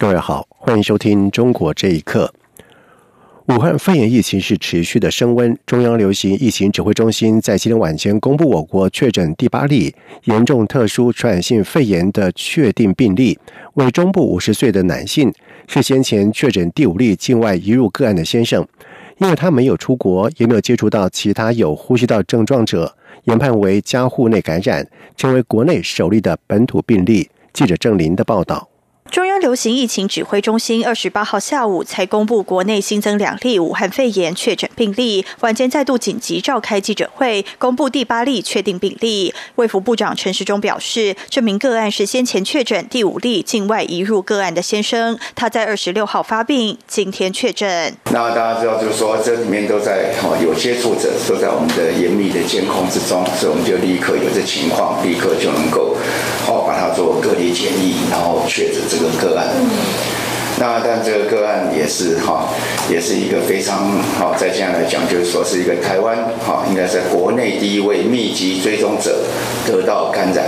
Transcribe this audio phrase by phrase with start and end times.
[0.00, 2.32] 各位好，欢迎收听《中国这一刻》。
[3.52, 9.92] 武汉肺炎疫情是持续的升温，中央流行疫情指挥中心在今天晚间公布，我国确诊第八例
[10.26, 13.36] 严重特殊传染性肺炎的确定病例，
[13.74, 15.34] 为中部五十岁的男性，
[15.66, 18.64] 是先前确诊第五例境外移入个案的先生，
[19.16, 27.28] 因为他没有出国，也没有接触到其他有呼吸道症状者，研判为家户内感染，成为国内首例的本土病例。
[27.52, 28.68] 记者郑林的报道。
[29.10, 39.32] 中央流行疫情指挥中心二十八号下午才公布国内新增两例武汉肺炎确诊病例，晚间再度紧急召开记者会，公布第八例确定病例。
[39.54, 47.96] 卫福部长陈时中表示，这名个案是先前确诊第五例境外移入个案的先生，他在二十六号发病，今天确诊。
[48.12, 55.96] 那大家知道，就是说这里面都在哦有接触者都在我们的严密的监控之中，所以我们就立刻有这情况，立刻就能够
[56.48, 58.98] 哦把它做隔离检疫，然后确诊这。
[58.98, 59.46] 这个个案，
[60.58, 62.48] 那但这个个案也是哈，
[62.90, 69.20] 也是一个非常好，在这样来讲，就是说是一个台湾哈，应该在国内第一位密集追踪者
[69.64, 70.46] 得到感染，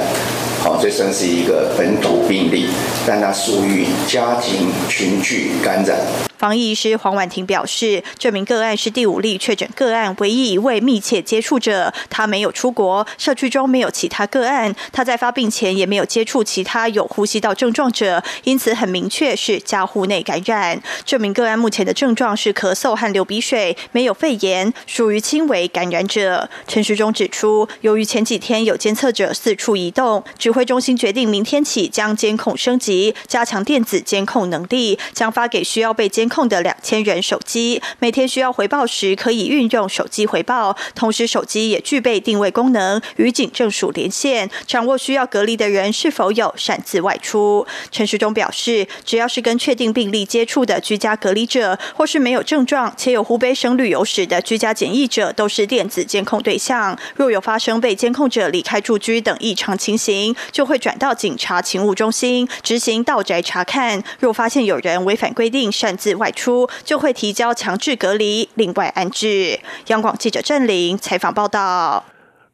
[0.65, 2.71] 好，这算是一个本土病例，
[3.07, 5.97] 但它属于家庭群聚感染。
[6.41, 11.93] 防疫医师黄婉婷表示，这名个案是第五例确诊个案，唯一一位密切接触者。
[12.09, 14.75] 他没有出国，社区中没有其他个案。
[14.91, 20.83] 他在发病前也没有接触其他有呼吸道症状者，因此很明确是家户内感染。
[21.05, 26.49] 这名个案目前的症状是咳嗽和流鼻水，没有肺炎，属于轻微感染者。
[26.67, 36.30] 陈时中指出，由于前几天有监测者四处移动，指挥中心决定明天起将监控升级，加强电子监控能力，将发给需要被监。
[36.31, 47.67] 控的两千人手机，每天需要回报时可以运用手机回报，同时手机也具备定位功能，与警政署连线，掌握需要隔离的人是否有擅自外出。
[47.91, 56.97] 陈时中表示，只要是跟确定病例接触的居家隔离者，或是没有症状且有湖北省旅游史的居家检疫者，都是电子监控对象。
[57.17, 64.03] 若有发生被监控者离开住居等异常情形，就会转到警察勤务中心执行到宅查看。
[64.21, 69.59] 若发现有人违反规定擅自外出就会提交强制隔离，另外安置。
[69.89, 72.05] 央广记者郑玲采访报道。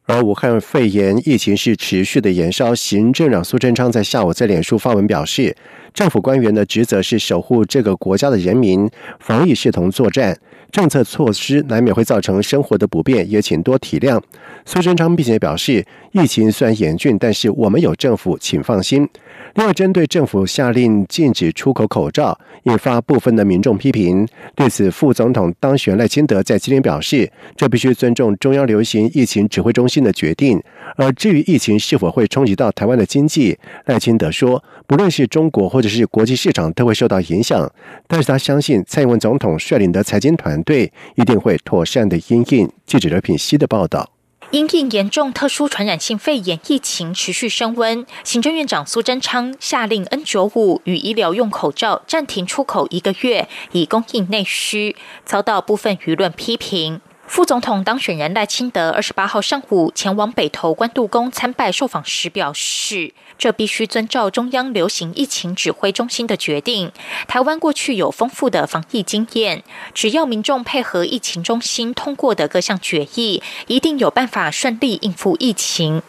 [0.07, 5.53] 而武汉肺炎疫情是持续的延烧，行政长苏贞昌在下午在脸书发文表示，
[5.93, 8.89] 政府官员的职责是守护这个国家的人民，
[9.19, 10.39] 防疫系统作战，
[10.71, 14.21] 政策措施难免会造成生活的不便，也请多体谅。
[14.65, 19.07] 苏贞昌并且表示，疫情虽然严峻，但是我们有政府，请放心。
[19.55, 24.27] 另外，针对政府下令禁止出口口罩，引发部分的民众批评。
[24.53, 30.61] 对此，副总统当选赖清德在今天表示，这必须尊重中央流行疫情指挥中心的决定。
[30.95, 37.71] 而至于疫情是否会冲击到台湾的经济，赖清德说，不论是中国或者是国际市场都会受到影响。
[38.07, 42.69] 但是他相信蔡英文总统率领的财经团队一定会妥善的应应。
[42.85, 44.09] 记者刘品熙的报道。
[44.51, 57.01] 因应严重特殊传染性肺炎疫情持续升温，行政院长苏贞昌下令 N 九五与医疗用口罩暂停出口一个月，以供应内需，遭到部分舆论批评。
[57.27, 63.13] 副总统当选人赖清德二十八号上午前往北投关渡宫参拜受访时表示。
[63.37, 66.91] 这必须遵照中央流行疫情指挥中心的决定。
[67.27, 76.01] 台湾过去有丰富的防疫经验，只要民众配合疫情中心通过的各项决议，一定有办法顺利应付疫情。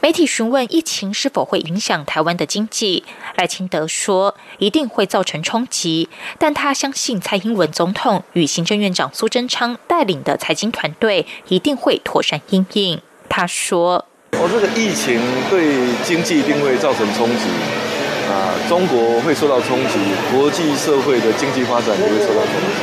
[0.00, 3.04] 媒体询问疫情是否会影响台湾的经济，
[3.36, 6.08] 赖清德说一定会造成冲击，
[6.38, 13.00] 但他相信蔡英文总统与行政院长苏贞昌带领的财经团队一定会妥善应应。
[13.28, 14.06] 他说。
[14.40, 17.48] 我这个疫情对经济一定会造成冲击，
[18.28, 19.96] 啊，中国会受到冲击，
[20.34, 22.78] 国际社会的经济发展也会受到冲击，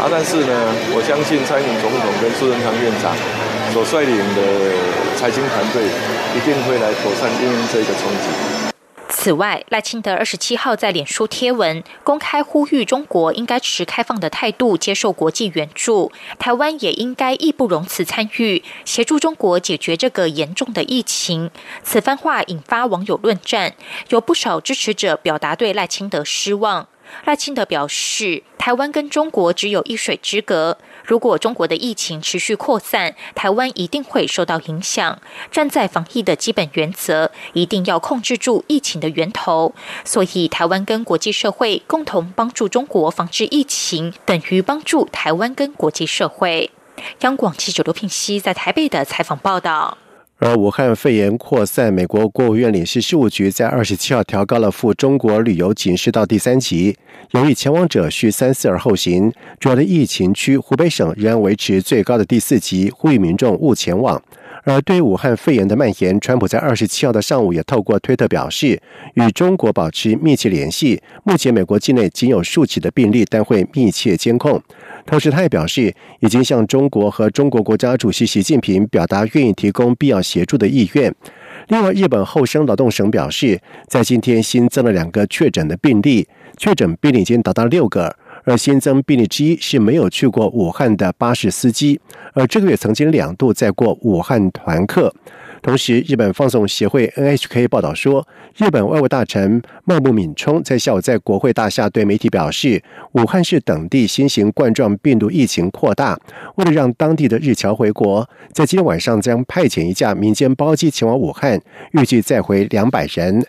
[0.00, 0.52] 啊，但是呢，
[0.92, 3.14] 我相信蔡英文总统跟苏贞昌院长
[3.72, 4.40] 所率领的
[5.16, 5.82] 财经团队
[6.36, 8.73] 一定会来妥善应对这个冲击。
[9.24, 21.50] 此外，赖清德二十七号在脸书贴文公开呼吁，中国应该持开放的态度接受国际援助，台湾也应该义不容辞参与协助中国解决这个严重的疫情。
[21.82, 23.74] 此番话引发网友论战，
[24.10, 26.86] 有不少支持者表达对赖清德失望。
[27.24, 35.20] 赖清德表示，台湾跟中国只有一水之隔，如果中国的疫情持续扩散，台湾一定会受到影响。
[35.50, 39.74] 站在防疫的基本原则，一定要控制住疫情的源头。
[40.04, 46.70] 所以，台湾跟国际社会共同帮助中国防治疫情，等于帮助台湾跟国际社会。
[47.20, 49.98] 央广记者刘聘熙在台北的采访报道。
[50.38, 56.96] 而武汉肺炎扩散，美国国务院领事事务局在二十七号调高了赴中国旅游警示到第三级，
[57.30, 59.32] 由于前往者需三思而后行。
[59.60, 64.20] 主要的疫情区湖北省仍然维持最高的第四级，呼吁民众勿前往。
[64.64, 68.80] 而对于武汉肺炎的蔓延，川普在二十七号的上午也透过推特表示，
[69.14, 71.00] 与中国保持密切联系。
[71.22, 74.60] 目前美国境内仅有数起的病例，但会密切监控。
[75.06, 81.14] 同时，他也表示，已经向中国和中国国家主席习近平表达愿意提供必要协助的意愿。
[81.68, 88.16] 另外，日本厚生劳动省表示，在今天新增了两个确诊的病例，确诊病例已经达到六个。
[88.46, 91.98] 而新增病例之一是没有去过武汉的巴士司机，
[92.34, 95.14] 而这个月曾经两度载过武汉团客。
[95.64, 102.82] 同时，日本放送协会 NHK 报道说，日本外务大臣茂木敏充在下午在国会大厦对媒体表示，
[103.12, 106.20] 武汉市等地新型冠状病毒疫情扩大，
[106.56, 111.58] 为了让当地的日侨回国，在今天晚上将派遣一架民间包机前往武汉，
[111.92, 113.42] 预计载回两百人。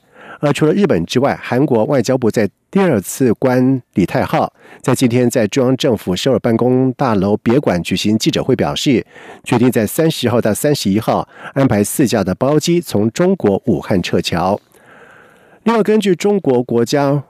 [0.46, 9.04] 那除了日本之外，韩国外交部在第二次官李泰浩在今天在中央政府首尔办公大楼别馆举行记者会，表示
[9.44, 14.60] 决定在三十号到三十一号安排四架的包机从中国武汉撤侨。
[15.64, 17.24] 另外，根据中国国家。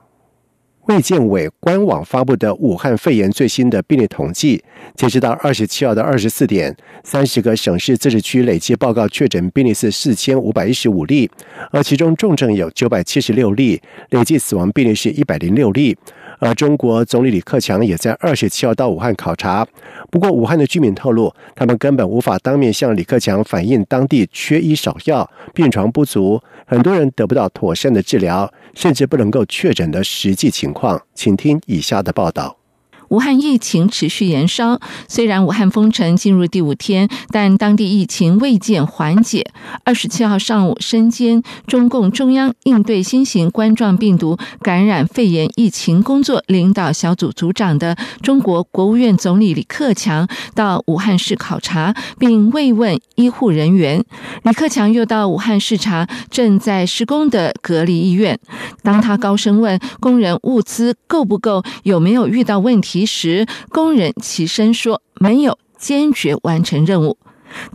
[0.87, 11.29] 卫健委官网发布的武汉肺炎最新的病例统计，截止到二十七号的二十四点，三十个省市自治区累计报告确诊病例是四千五百一十五例，
[11.71, 15.97] 而其中重症有九百七十六例，累计死亡病例是一百零六例。
[16.37, 19.65] 而中国总理李克强也在二十七号到武汉考察，
[20.11, 31.01] 不过武汉的居民透露，他们根本无法当面向李克强反映当地缺医少药、病床不足，很多人得不到妥善的治疗，甚至不能够确诊的实际情况。
[31.15, 32.64] 请听以下的报道。
[33.09, 39.45] 武汉疫情持续延烧，虽然武汉封城进入第五天，但当地疫情未见缓解。
[39.83, 54.03] 二十七号上午，身兼中共中央应对新型冠状病毒感染肺炎疫情工作领导小组组长的中国国务院总理李克强到武汉市考察，并慰问医护人员。
[54.43, 58.39] 李克强又到武汉视察正在施工的隔离医院。
[58.81, 62.94] 当他高声问工人物资够不够，有没有遇到问题？
[62.95, 67.17] 其实，工人起身说没有，坚决完成任务。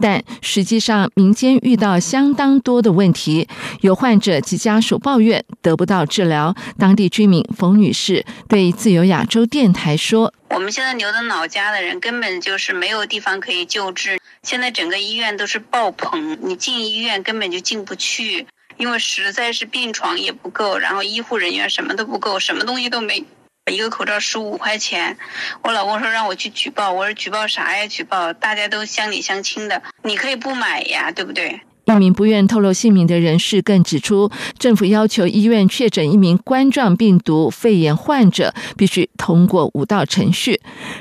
[0.01, 3.47] 但实际上，民间遇到相当多的问题，
[3.83, 6.55] 有患者及家属抱怨得不到治疗。
[6.79, 14.19] 当地居民冯女士对自由亚洲电台说：“我们现在留在老家的人，根本就是没有地方可以救治。
[14.43, 18.47] 现在整个医院都是爆棚，你进医院根本就进不去，
[18.79, 23.23] 因为实在是病床也不够，然后医护人员什么都不够，什么东西都没。”
[23.71, 25.17] 一个口罩十五块钱，
[25.63, 27.87] 我老公说让我去举报，我说举报啥呀？
[27.87, 31.61] 举报大家都乡里乡亲的，你可以不买呀，对不对？
[31.87, 40.61] 一名不愿透露姓名的人士更指出，政府要求医院确诊一名冠状病毒肺炎患者，必须通过五道程序，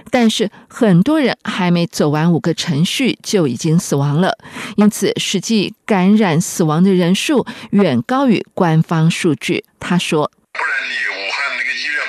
[0.10, 4.38] 但是很多人还没走完五个程序就已经死亡了，
[4.78, 9.66] 因此实际感染死亡的人数远高于官方数据。
[9.80, 12.09] 他说：“不然你武汉那个医院不可。”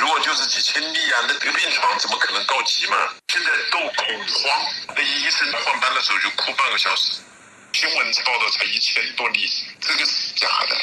[0.00, 2.96] 如果就是几千例啊，那个病床怎么可能告急嘛？
[3.28, 7.20] 现在都恐慌，那医生换班的时候就哭半个小时。
[7.74, 9.40] 新闻报道才一千多例，
[9.78, 10.76] 这个是假的。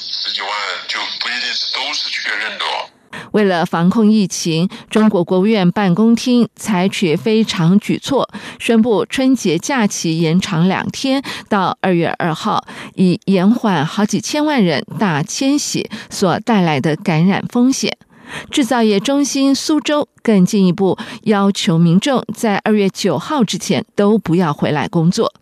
[0.00, 0.50] 十几万
[0.86, 2.88] 就不一定是都是确认的哦。
[3.32, 8.30] 为了防控疫情，中国国务院办公厅采取非常举措，
[8.60, 12.64] 宣布春节假期延长两天，到二月二号，
[12.94, 17.98] 以延缓好几千万人大迁徙所带来的感染风险。
[18.50, 25.32] 制造业中心苏州更进一步要求民众在二月九号之前都不要回来工作。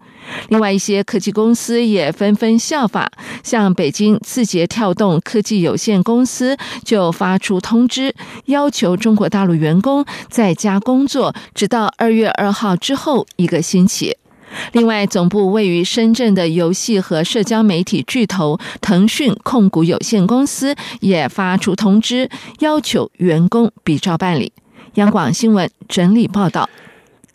[0.48, 3.08] 另外一些科技公司也纷纷效法，
[3.44, 8.12] 像北京字节跳动科技有限公司就发出通知，
[8.46, 14.16] 要求中国大陆员工在家工作，直到二月二号之后一个星期。
[14.72, 22.28] 另外，总部位于深圳的游戏和社交媒体巨头腾讯控股有限公司也发出通知，
[22.60, 24.52] 要求员工比照办理。
[24.94, 26.68] 央广新闻整理报道。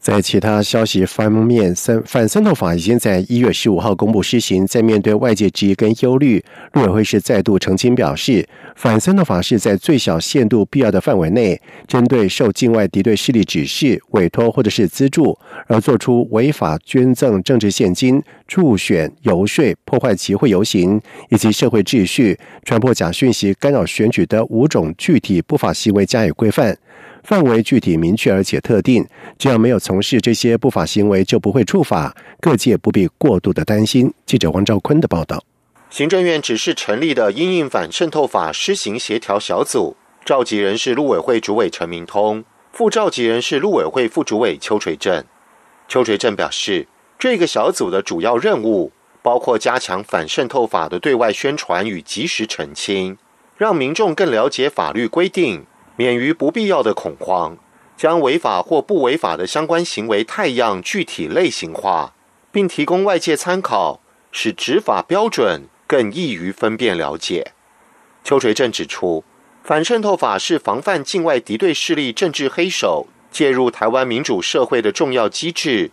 [0.02, 4.66] 在其他消息方面，三反渗透法已经在一月十五号公布施行。
[4.66, 6.44] 在面对外界质疑跟忧虑，
[6.74, 8.44] 陆委会是再度澄清表示，
[8.76, 26.76] 反渗透法是在最小限度必要的范围内，针对受境外敌对势力指示、委托或者是资助而做出违法捐赠政治现金、助选、游说、破坏集会游行以及社会秩序、传播假讯息、干扰选举的五种具体不法行为加以规范。
[27.24, 29.06] 范围具体明确而且特定，
[29.38, 32.16] 只要没有从事这些不法行为，就不会触法。
[32.40, 34.14] 各界不必过度的担心。
[34.26, 35.44] 记者王兆坤的报道。
[35.90, 45.24] 行政院只是成立的因应反渗透法施行协调小组，召集人是陆委会主委陈明通，副召集人是陆委会副主委邱垂正。
[45.88, 46.88] 邱垂正表示，
[47.20, 53.18] 这个小组的主要任务包括加强反渗透法的对外宣传与及时澄清，
[53.58, 55.66] 让民众更了解法律规定。
[56.02, 57.56] 免于不必要的恐慌，
[57.96, 62.16] 将违法或不违法的相关行为太样具体类型化，
[62.52, 67.52] 并提供外界参考，使执法标准更易于分辨了解。
[68.24, 69.24] 邱垂正指出，
[69.64, 75.92] 反渗透法是防范境外敌对势力政治黑手介入台湾民主社会的重要机制，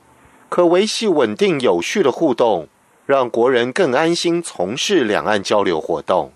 [0.48, 2.68] 可维系稳定有序的互动，
[3.04, 6.32] 让国人更安心从事两岸交流活动。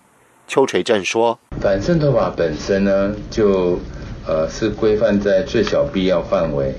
[0.49, 3.79] 邱垂正说：“反渗透法本身呢，就
[4.27, 6.75] 呃是规范在最小必要范围，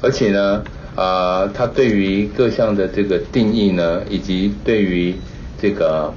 [0.00, 5.14] 而且呢，啊，它对于各项的这个定义呢，以及对于
[5.60, 6.14] 这个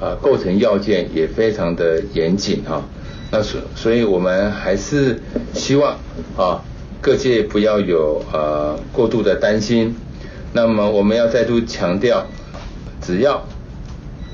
[0.00, 2.82] 呃构成要件也非常的严谨哈。
[3.30, 5.20] 那所所以我们还是
[5.52, 5.98] 希望
[6.36, 6.62] 啊
[7.02, 9.94] 各界不要有呃过度的担心。
[10.52, 12.24] 那么我们要再度强调，
[13.02, 13.46] 只要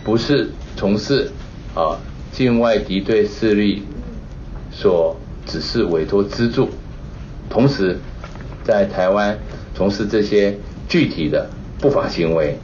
[0.05, 1.33] 不是从事
[1.75, 1.99] 啊。”
[2.33, 3.83] 境外敌对势力
[4.71, 5.15] 所
[5.45, 6.71] 指示、委托、资助，
[7.51, 7.99] 同时
[8.65, 9.39] 在台湾
[9.75, 12.59] 从事这些具体的不法行为，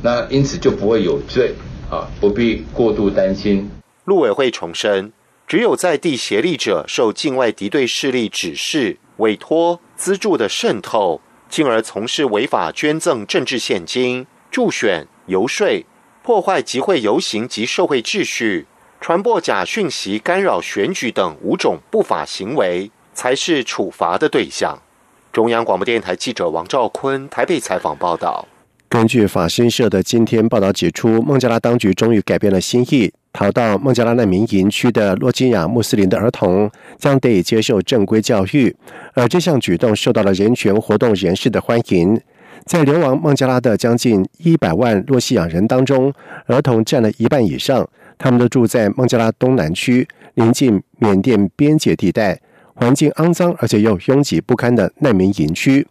[0.00, 1.54] 那因此就不会有罪
[1.90, 3.68] 啊，不必过度担心。
[4.04, 5.12] 陆委会重申，
[5.48, 15.84] 只有在地协力者受境外敌对势力指示、委托、资助的渗透，进而从事违法捐赠政治现金、助选、游说、
[16.30, 18.64] 破坏集会游行及社会秩序。
[19.00, 24.78] 传播假讯息、干扰选举等五种不法行为，才是处罚的对象。
[25.32, 28.46] 中央广播电台记者王兆坤台北采访报道。
[28.88, 38.72] 根据法新社的今天报道指出，孟加拉当局终于改变了心意，逃到孟加拉难民营区的洛基亚穆斯林的儿童将得以接受正规教育，
[39.14, 42.20] 而这项举动受到了人权活动人士的欢迎。
[42.70, 46.14] 在流亡孟加拉的将近一百万洛西亚人当中，
[46.46, 47.84] 儿童占了一半以上。
[48.16, 52.40] 他们都住在孟加拉东南区，临近缅甸边界地带，
[52.74, 55.84] 环境肮脏而且又拥挤不堪的难民营区。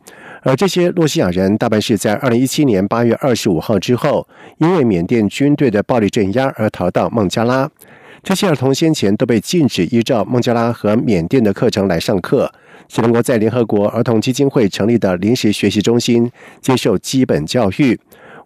[0.43, 4.25] 而这些洛西亚人大半是在二零一七年八月二十五号之后，
[4.59, 7.69] 因为缅甸军队的暴力镇压而逃到孟加拉。
[8.24, 12.50] 这些儿童先前都被禁止依照孟加拉和缅甸的课程来上课，
[12.89, 16.29] 只能够在联合国儿童基金会成立的临时学习中心
[16.60, 17.98] 接受基本教育。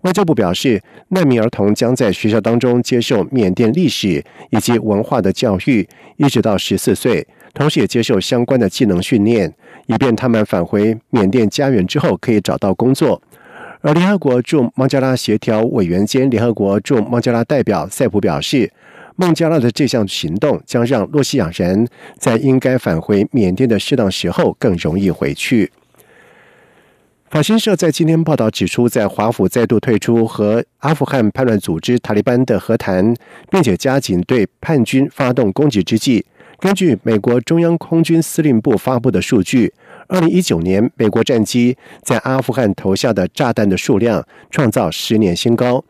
[0.02, 9.54] 外交部表示，难民儿童将在学校当中接受缅甸历史以及文化的教育，一直到十四岁，同时也接受相关的技能训练，
[9.88, 13.22] 以便他们返回缅甸家园之后可以找到工作。
[13.80, 18.70] 而联合国驻孟加拉协调委员兼联合国驻孟加拉代表塞普表示，
[19.16, 25.72] 孟加拉的这项行动将让洛西亚人在应该返回缅甸的适当时候更容易回去。
[27.30, 33.12] 法新社在今天报道指出，在华府再度退出和阿富汗叛乱组织塔利班的和谈，
[33.50, 36.24] 并且加紧对叛军发动攻击之际，
[36.60, 39.74] 根据美国中央空军司令部发布的数据，
[40.08, 45.84] 二零一九年美国战机在阿富汗投下的炸弹的数量创造十年新高。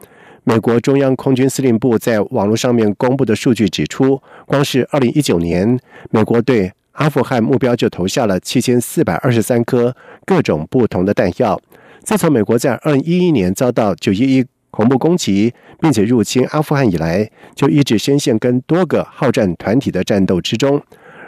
[0.45, 5.79] 美国中央空军司令部在网络上面公布的数据指出，光是二零一九年，
[6.11, 9.95] 美国对阿富汗目标就投下了七千四百二十三颗
[10.25, 11.57] 各种不同的弹药。
[12.03, 20.81] 自从美国在二零一一年遭到九一一恐怖攻击，并且入侵阿富汗以来，就一直深陷跟多个好战团体的战斗之中。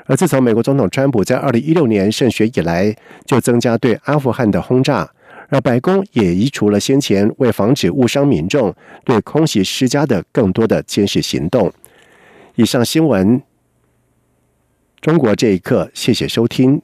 [0.08, 2.94] 而自从美国总统川普在二零一六年胜选以来，
[3.26, 5.10] 就增加对阿富汗的轰炸。
[5.50, 11.72] 而白宫也移除了先前为防止误伤民众对空袭施加的更多的监视行动。
[12.56, 13.42] 以上新闻。
[15.02, 16.82] 中国这一刻，谢谢收听。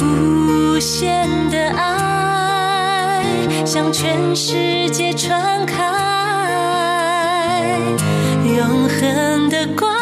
[0.00, 3.22] 无限的爱
[3.66, 5.74] 向全世界传开，
[8.56, 9.93] 永恒的光